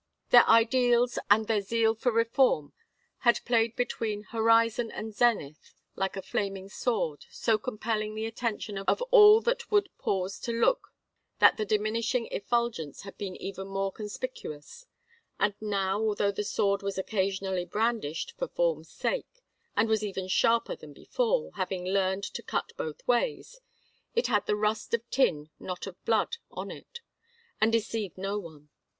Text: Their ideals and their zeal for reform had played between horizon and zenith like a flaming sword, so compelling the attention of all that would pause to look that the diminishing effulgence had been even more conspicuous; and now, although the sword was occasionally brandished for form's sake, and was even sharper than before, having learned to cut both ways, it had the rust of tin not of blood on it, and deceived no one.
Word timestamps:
Their 0.31 0.49
ideals 0.49 1.19
and 1.29 1.45
their 1.45 1.61
zeal 1.61 1.93
for 1.93 2.11
reform 2.11 2.73
had 3.19 3.45
played 3.45 3.75
between 3.75 4.23
horizon 4.23 4.89
and 4.89 5.13
zenith 5.13 5.75
like 5.95 6.17
a 6.17 6.23
flaming 6.23 6.69
sword, 6.69 7.27
so 7.29 7.59
compelling 7.59 8.15
the 8.15 8.25
attention 8.25 8.79
of 8.79 9.03
all 9.11 9.41
that 9.41 9.69
would 9.69 9.95
pause 9.99 10.39
to 10.39 10.51
look 10.51 10.87
that 11.37 11.57
the 11.57 11.65
diminishing 11.65 12.25
effulgence 12.31 13.03
had 13.03 13.15
been 13.19 13.35
even 13.35 13.67
more 13.67 13.91
conspicuous; 13.91 14.87
and 15.39 15.53
now, 15.61 15.99
although 16.01 16.31
the 16.31 16.43
sword 16.43 16.81
was 16.81 16.97
occasionally 16.97 17.65
brandished 17.65 18.35
for 18.39 18.47
form's 18.47 18.89
sake, 18.89 19.43
and 19.77 19.87
was 19.87 20.03
even 20.03 20.27
sharper 20.27 20.75
than 20.75 20.93
before, 20.93 21.51
having 21.57 21.85
learned 21.85 22.23
to 22.23 22.41
cut 22.41 22.73
both 22.75 23.07
ways, 23.07 23.61
it 24.15 24.25
had 24.25 24.47
the 24.47 24.55
rust 24.55 24.95
of 24.95 25.07
tin 25.11 25.51
not 25.59 25.85
of 25.85 26.03
blood 26.05 26.37
on 26.49 26.71
it, 26.71 27.01
and 27.61 27.71
deceived 27.71 28.17
no 28.17 28.39
one. 28.39 28.69